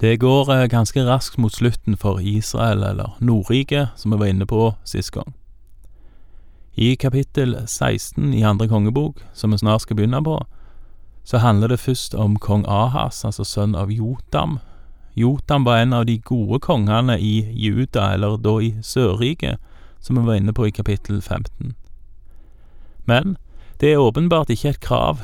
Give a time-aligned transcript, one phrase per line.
[0.00, 4.46] Det går eh, ganske raskt mot slutten for Israel, eller Nordriket, som vi var inne
[4.46, 5.34] på sist gang.
[6.74, 10.38] I kapittel 16 i andre kongebok, som vi snart skal begynne på,
[11.24, 14.58] så handler det først om kong Ahas, altså sønn av Jotam.
[15.14, 19.60] Jotam var en av de gode kongene i Juda, eller da i Sørriket,
[20.00, 21.74] som vi var inne på i kapittel 15.
[23.04, 23.36] Men
[23.80, 25.20] det er åpenbart ikke et krav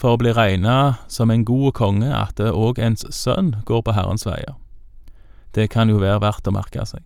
[0.00, 4.24] for å bli regna som en god konge at òg ens sønn går på Herrens
[4.24, 4.56] veier.
[5.52, 7.04] Det kan jo være verdt å merke seg.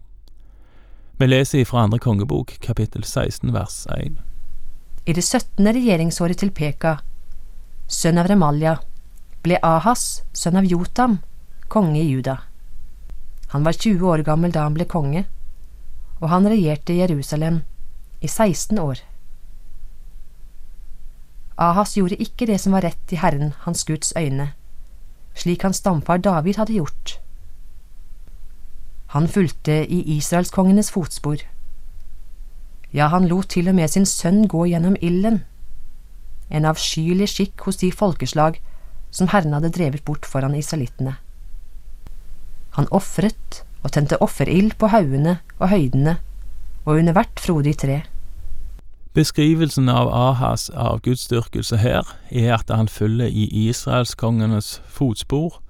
[1.18, 4.18] Vi leser fra andre kongebok, kapittel 16, vers 1.
[5.06, 6.96] I det syttende regjeringsåret til Peka,
[7.90, 8.78] sønn av Remalja,
[9.44, 11.18] ble Ahas, sønn av Jotam,
[11.68, 12.38] konge i Juda.
[13.54, 15.24] Han var 20 år gammel da han ble konge,
[16.20, 17.62] og han regjerte Jerusalem
[18.20, 19.02] i 16 år.
[21.58, 24.52] Ahas gjorde ikke det som var rett i Herren, hans Guds øyne,
[25.34, 27.18] slik hans stamfar David hadde gjort.
[29.14, 31.44] Han fulgte i israelskongenes fotspor.
[32.94, 35.44] Ja, han lot til og med sin sønn gå gjennom ilden,
[36.50, 38.58] en avskyelig skikk hos de folkeslag
[39.14, 41.14] som Herren hadde drevet bort foran israelittene.
[42.74, 46.16] Han ofret og tente offerild på haugene og høydene
[46.84, 48.02] og under hvert frodig tre.
[49.14, 55.60] Beskrivelsen av Ahas avgudsdyrkelse her er at han følger i israelskongenes fotspor,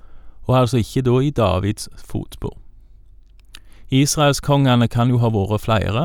[0.48, 2.56] og altså ikke da i Davids fotspor.
[3.92, 6.04] Israelskongene kan jo ha vært flere,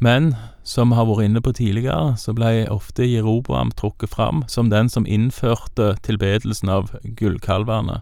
[0.00, 0.30] men
[0.64, 4.88] som vi har vært inne på tidligere, så ble ofte Jeroboam trukket fram som den
[4.88, 8.00] som innførte tilbedelsen av gullkalvene.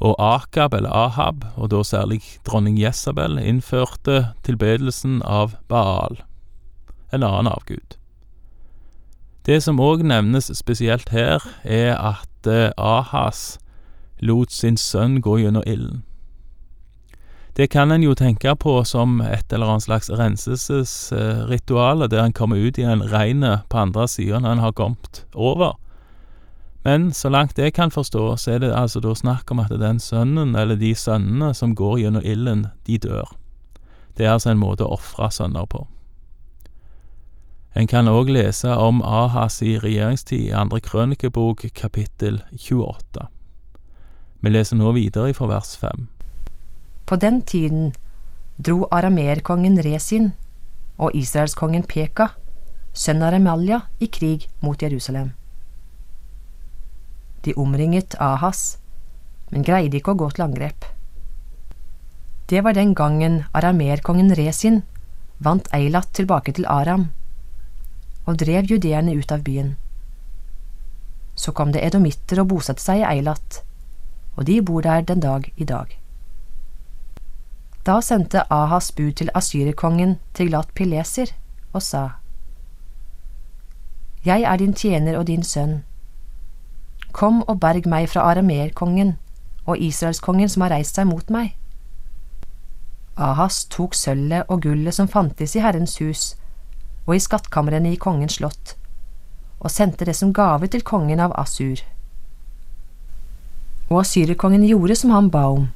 [0.00, 6.22] Og Akab, eller Ahab, og da særlig dronning Jesabel, innførte tilbedelsen av Baal
[7.12, 7.96] en annen avgud.
[9.46, 13.58] Det som òg nevnes spesielt her, er at eh, Ahas
[14.20, 16.04] lot sin sønn gå gjennom ilden.
[17.56, 22.56] Det kan en jo tenke på som et eller annet slags renselsesritual, der en kommer
[22.56, 25.74] ut i en reine på andre sida når en har kommet over.
[26.84, 30.00] Men så langt jeg kan forstå, så er det altså da snakk om at den
[30.00, 33.28] sønnen, eller de sønnene som går gjennom ilden, de dør.
[34.16, 35.84] Det er altså en måte å ofre sønner på.
[37.70, 43.28] En kan òg lese om Ahas i regjeringstid i andre krønikebok kapittel 28.
[44.42, 46.08] Vi leser nå videre fra vers 5.
[47.06, 47.92] På den tiden
[48.58, 50.32] dro arameerkongen Resin
[50.98, 52.32] og israelskongen Peka,
[52.92, 55.30] sønn av Remalja, i krig mot Jerusalem.
[57.46, 58.80] De omringet Ahas,
[59.54, 60.90] men greide ikke å gå til angrep.
[62.50, 64.82] Det var den gangen arameerkongen Resin
[65.38, 67.12] vant Eilat tilbake til Aram
[68.30, 69.74] og drev judeerne ut av byen.
[71.34, 73.62] Så kom det edomitter og bosatte seg i Eilat,
[74.36, 75.96] og de bor der den dag i dag.
[77.86, 81.32] Da sendte Ahas bud til asyrerkongen Tiglat Pileser
[81.72, 82.08] og sa,
[84.24, 85.82] Jeg er din tjener og din sønn.
[87.12, 89.16] Kom og berg meg fra arameerkongen
[89.66, 91.56] og israelskongen som har reist seg mot meg.
[93.16, 96.36] Ahas tok sølvet og gullet som fantes i Herrens hus,
[97.06, 98.74] og i skattkamrene i kongens slott,
[99.60, 101.82] og sendte det som gave til kongen av Asur.
[103.90, 105.68] Og asyrerkongen gjorde som han ba om.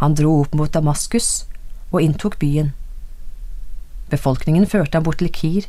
[0.00, 1.44] Han dro opp mot Damaskus
[1.92, 2.72] og inntok byen.
[4.10, 5.68] Befolkningen førte ham bort til Kir,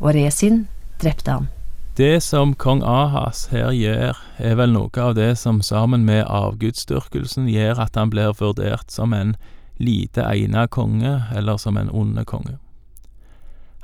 [0.00, 0.66] og Resin
[1.02, 1.48] drepte ham.
[1.94, 7.46] Det som kong Ahas her gjør, er vel noe av det som sammen med avgudsdyrkelsen
[7.46, 9.36] gjør at han blir vurdert som en
[9.78, 12.58] lite egnet konge, eller som en onde konge.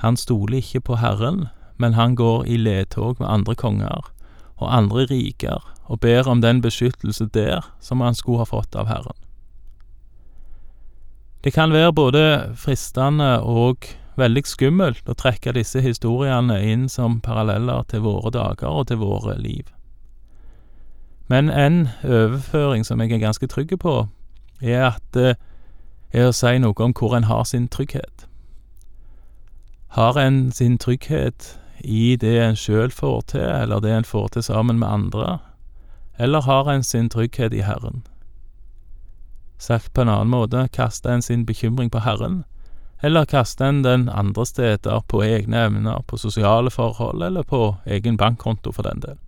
[0.00, 4.12] Han stoler ikke på Herren, men han går i ledtog med andre konger
[4.60, 8.88] og andre riker og ber om den beskyttelse der som han skulle ha fått av
[8.88, 9.16] Herren.
[11.44, 12.22] Det kan være både
[12.56, 13.88] fristende og
[14.20, 19.36] veldig skummelt å trekke disse historiene inn som paralleller til våre dager og til våre
[19.40, 19.64] liv.
[21.28, 24.08] Men en overføring som jeg er ganske trygg på,
[24.60, 25.36] er at det
[26.12, 28.26] er å si noe om hvor en har sin trygghet.
[29.90, 34.42] Har en sin trygghet i det en sjøl får til, eller det en får til
[34.46, 35.38] sammen med andre,
[36.18, 38.04] eller har en sin trygghet i Herren?
[39.58, 42.44] Sagt på en annen måte, kaster en sin bekymring på Herren,
[43.02, 48.16] eller kaster en den andre steder på egne evner, på sosiale forhold, eller på egen
[48.16, 49.18] bankkonto, for den del?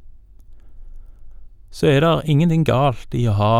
[1.71, 3.57] Så er det ingenting galt i å ha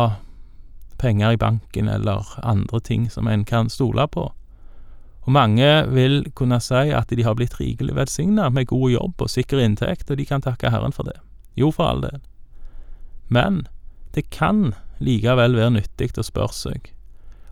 [0.97, 4.29] penger i banken eller andre ting som en kan stole på.
[5.23, 9.31] Og mange vil kunne si at de har blitt rikelig velsigna med god jobb og
[9.31, 11.15] sikker inntekt, og de kan takke Herren for det.
[11.55, 12.19] Jo, for all del.
[13.29, 13.67] Men
[14.13, 16.91] Det kan likevel være nyttig å spørre seg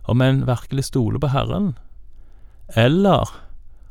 [0.05, 1.71] om en virkelig stoler på Herren,
[2.77, 3.31] eller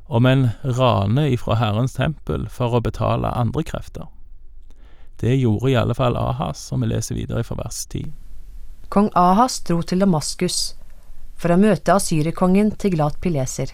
[0.06, 4.06] om en raner ifra Herrens tempel for å betale andre krefter.
[5.18, 8.12] Det gjorde i alle fall Ahas, som vi leser videre fra vers 10.
[8.88, 10.76] Kong Ahas dro til Damaskus
[11.40, 13.72] for å møte asyrerkongen Tiglat Pileser.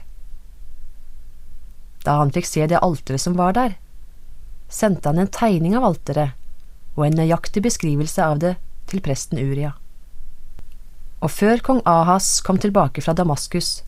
[2.06, 3.74] Da han fikk se det alteret som var der,
[4.70, 6.36] sendte han en tegning av alteret
[6.94, 8.54] og en nøyaktig beskrivelse av det
[8.90, 9.74] til presten Uria.
[11.18, 13.80] Og før kong Ahas kom tilbake fra Damaskus,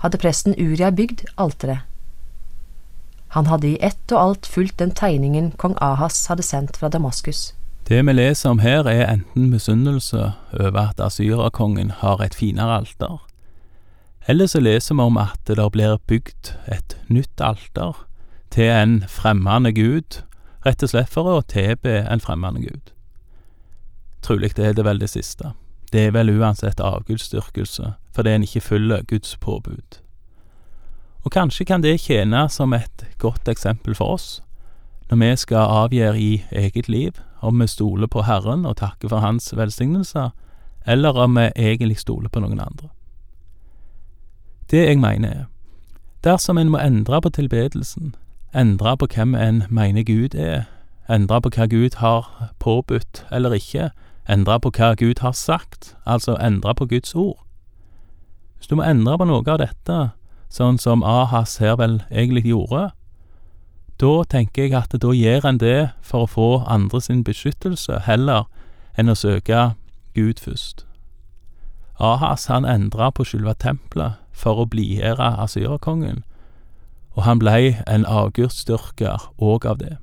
[0.00, 1.84] hadde presten Uria bygd alteret.
[3.36, 7.50] Han hadde i ett og alt fulgt den tegningen kong Ahas hadde sendt fra Damaskus.
[7.88, 13.18] Det vi leser om her, er enten misunnelse over at asyrerkongen har et finere alter,
[14.26, 18.06] eller så leser vi om at det blir bygd et nytt alter
[18.50, 20.22] til en fremmede gud,
[20.64, 22.94] rett og slett for å tilbe en fremmede gud.
[24.24, 25.52] Trolig det er det vel det siste.
[25.92, 30.00] Det er vel uansett avgudsdyrkelse, fordi en ikke følger Guds påbud.
[31.24, 34.40] Og kanskje kan det tjene som et godt eksempel for oss,
[35.10, 39.22] når vi skal avgjøre i eget liv om vi stoler på Herren og takker for
[39.24, 40.32] Hans velsignelser,
[40.86, 42.88] eller om vi egentlig stoler på noen andre.
[44.70, 45.44] Det jeg mener er,
[46.24, 48.14] dersom en må endre på tilbedelsen,
[48.54, 50.64] endre på hvem en mener Gud er,
[51.08, 53.90] endre på hva Gud har påbudt eller ikke,
[54.28, 57.44] endre på hva Gud har sagt, altså endre på Guds ord.
[58.56, 59.98] Hvis du må endre på noe av dette,
[60.48, 62.92] sånn som Ahas her vel egentlig gjorde,
[64.00, 68.48] da tenker jeg at da gjør en det for å få andre sin beskyttelse, heller
[68.98, 69.74] enn å søke
[70.14, 70.84] Gud først.
[72.02, 76.24] Ahas han endra på selve tempelet for å blidgjøre asyrakongen,
[77.14, 79.96] og han blei en avgudsdyrker òg av det.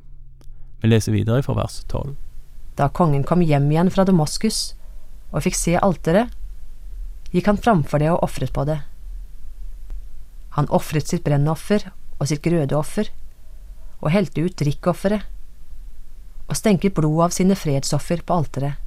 [0.82, 2.16] Vi leser videre fra vers tolv.
[2.80, 4.72] Da kongen kom hjem igjen fra Damaskus
[5.32, 6.32] og fikk se alteret,
[7.36, 8.80] gikk han framfor det og ofret på det.
[10.56, 13.12] Han ofret sitt brennoffer og sitt grødeoffer,
[14.02, 15.24] og helte ut drikkofferet,
[16.50, 18.80] og stenket blodet av sine fredsoffer på alteret.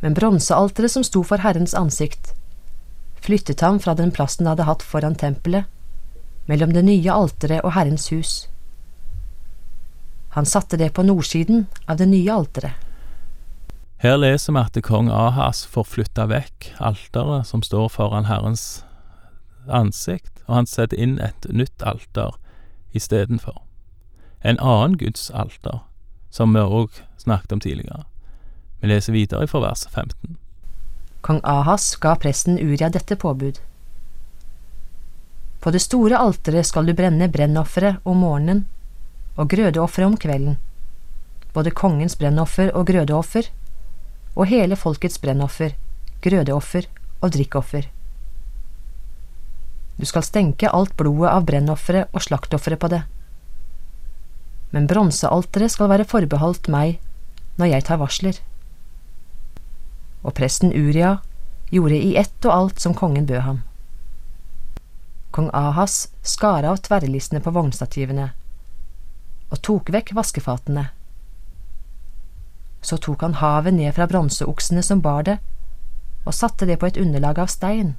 [0.00, 2.34] Men bronsealteret som sto for Herrens ansikt,
[3.18, 5.66] flyttet ham fra den plassen han hadde hatt foran tempelet,
[6.46, 8.34] mellom det nye alteret og Herrens hus.
[10.36, 12.84] Han satte det på nordsiden av det nye alteret.
[13.98, 18.84] Her leser vi at kong Ahas får flytta vekk alteret som står foran Herrens
[19.66, 22.36] ansikt, og han setter inn et nytt alter
[22.94, 23.58] istedenfor.
[24.40, 25.80] En annen Guds alter,
[26.30, 28.04] som vi òg snakket om tidligere.
[28.80, 30.36] Vi leser videre fra vers 15.
[31.20, 33.58] Kong Ahas ga presten Uria dette påbud.
[35.60, 38.66] På det store alteret skal du brenne brennofferet om morgenen
[39.34, 40.56] og grødeofferet om kvelden,
[41.54, 43.50] både kongens brennoffer og grødeoffer,
[44.38, 45.74] og hele folkets brennoffer,
[46.22, 46.86] grødeoffer
[47.20, 47.90] og drikkoffer.
[49.98, 53.02] Du skal stenke alt blodet av brennofferet og slaktofferet på det.
[54.74, 56.98] Men bronsealteret skal være forbeholdt meg
[57.58, 58.38] når jeg tar varsler
[60.22, 61.16] og presten Uria
[61.70, 63.60] gjorde i ett og alt som kongen bød ham.
[65.30, 68.30] Kong Ahas skar av tverrlistene på vognstativene
[69.48, 70.88] og tok vekk vaskefatene.
[72.84, 75.38] Så tok han havet ned fra bronseoksene som bar det,
[76.24, 77.94] og satte det på et underlag av stein.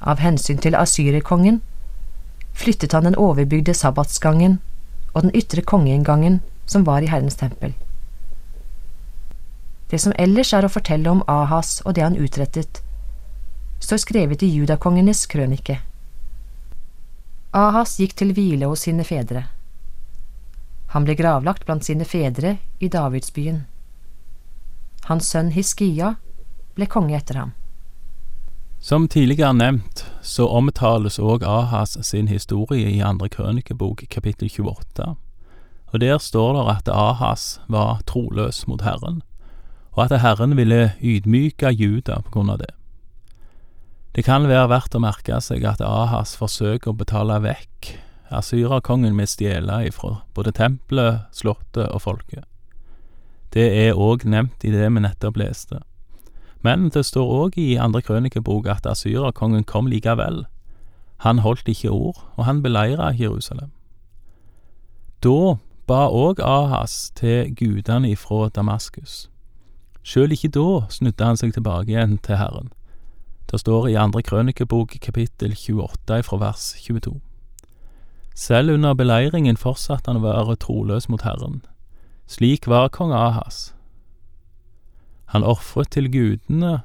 [0.00, 1.60] Av hensyn til asyrerkongen
[2.54, 4.60] flyttet han den overbygde sabbatsgangen
[5.14, 7.72] og den ytre kongeinngangen som var i Herrens tempel.
[9.90, 12.80] Det som ellers er å fortelle om Ahas og det han utrettet,
[13.78, 15.78] står skrevet i judakongenes krønike.
[17.54, 19.44] Ahas gikk til hvile hos sine fedre.
[20.94, 23.60] Han ble gravlagt blant sine fedre i Davidsbyen.
[25.06, 26.16] Hans sønn Hiskia
[26.74, 27.52] ble konge etter ham.
[28.82, 29.93] Som tidligere nevnt,
[30.24, 35.14] så omtales òg Ahas sin historie i andre krønikebok, kapittel 28,
[35.92, 39.22] og der står det at Ahas var troløs mot Herren
[39.94, 42.72] og at Herren ville ydmyke Juda på grunn av det.
[44.14, 47.94] Det kan være verdt å merke seg at Ahas forsøker å betale vekk
[48.34, 52.46] asyrerkongen med stjele ifra både tempelet, slottet og folket.
[53.54, 55.82] Det er òg nevnt i det vi nettopp leste.
[56.64, 60.46] Men det står òg i andre krønikebok at asyrerkongen kom likevel.
[61.20, 63.70] Han holdt ikke ord, og han beleira Jerusalem.
[65.24, 65.56] Da
[65.86, 69.28] ba òg Ahas til gudene ifra Damaskus.
[70.02, 72.72] Sjøl ikke da snudde han seg tilbake igjen til Herren.
[73.50, 77.20] Det står i andre krønikebok kapittel 28 fra vers 22.
[78.34, 81.60] Selv under beleiringen fortsatte han å være troløs mot Herren.
[82.26, 83.73] Slik var kong Ahas.
[85.32, 86.82] Han ofret til gudene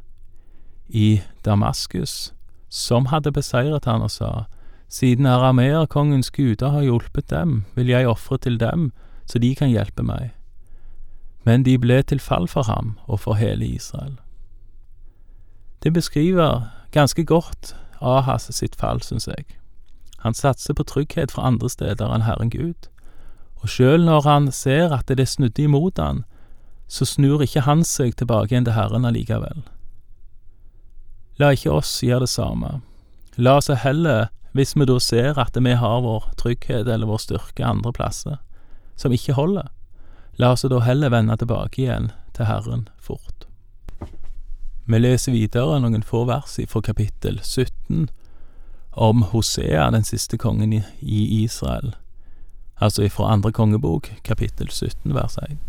[0.90, 2.34] i Damaskus,
[2.70, 4.32] som hadde beseiret han og sa,
[4.90, 8.92] Siden arameerkongens guder har hjulpet dem, vil jeg ofre til dem,
[9.26, 10.32] så de kan hjelpe meg.
[11.46, 14.18] Men de ble til fall for ham og for hele Israel.
[15.84, 19.46] Det beskriver ganske godt Ahas sitt fall, syns jeg.
[20.20, 22.90] Han satser på trygghet fra andre steder enn Herren Gud,
[23.62, 26.24] og sjøl når han ser at det er snudde imot han,
[26.90, 29.62] så snur ikke han seg tilbake igjen til Herren allikevel.
[31.40, 32.80] La ikke oss gjøre det samme.
[33.38, 37.66] La oss heller, hvis vi da ser at vi har vår trygghet eller vår styrke
[37.66, 38.40] andre plasser,
[38.98, 39.70] som ikke holder,
[40.42, 43.46] la oss da heller vende tilbake igjen til Herren fort.
[44.90, 48.10] Vi leser videre noen få vers fra kapittel 17
[48.98, 51.94] om Hosea, den siste kongen i Israel,
[52.82, 55.60] altså ifra andre kongebok, kapittel 17, vers 1.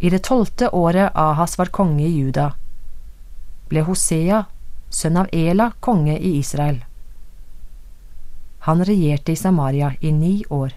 [0.00, 2.54] I det tolvte året Ahas var konge i Juda,
[3.68, 4.44] ble Hosea,
[4.90, 6.80] sønn av Ela, konge i Israel.
[8.66, 10.72] Han regjerte i Samaria i ni år.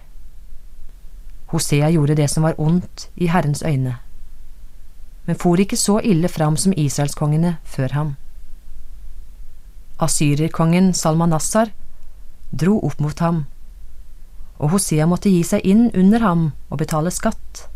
[1.52, 3.98] Hosea gjorde det som var ondt i Herrens øyne
[5.24, 8.14] men for ikke så ille fram som israelskongene før ham.
[10.00, 11.70] Asyrerkongen Salmanassar
[12.52, 13.44] dro opp mot ham,
[14.58, 17.68] og Hosea måtte gi seg inn under ham og betale skatt.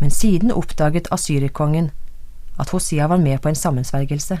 [0.00, 1.90] Men siden oppdaget asyrerkongen
[2.58, 4.38] at Hosea var med på en sammensvergelse.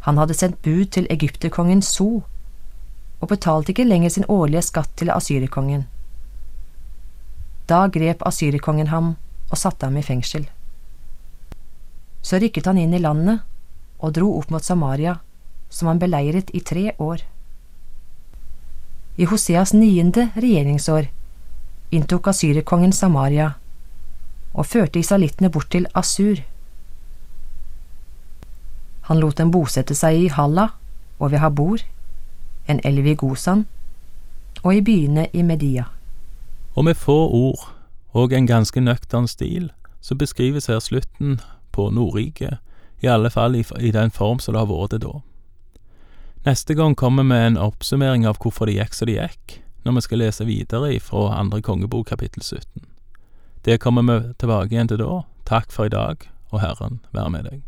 [0.00, 2.22] Han hadde sendt bud til egypterkongen So
[3.20, 5.86] og betalte ikke lenger sin årlige skatt til asyrerkongen.
[7.68, 9.14] Da grep asyrerkongen ham
[9.50, 10.44] og satte ham i fengsel.
[12.22, 13.40] Så rykket han inn i landet
[13.98, 15.16] og dro opp mot Samaria,
[15.70, 17.24] som han beleiret i tre år.
[19.16, 21.08] I Hoseas niende regjeringsår
[21.94, 23.54] inntok asyrerkongen Samaria
[24.54, 26.40] og førte israelittene bort til Asur.
[29.10, 30.70] Han lot dem bosette seg i Halla
[31.18, 31.82] og ved Habor,
[32.68, 33.66] en elv i Gosan,
[34.62, 35.84] og i byene i Media.
[36.74, 37.68] Og med få ord
[38.14, 41.40] og en ganske nøktern stil, så beskrives her slutten
[41.72, 42.58] på Nordriket,
[43.02, 45.18] i alle fall i, i den form som det har vært det da.
[46.46, 50.06] Neste gang kommer vi en oppsummering av hvorfor det gikk som det gikk, når vi
[50.06, 52.93] skal lese videre fra andre kongebok kapittel 17.
[53.64, 55.22] Det kommer vi tilbake igjen til da.
[55.48, 57.62] Takk for i dag, og Herren være med deg.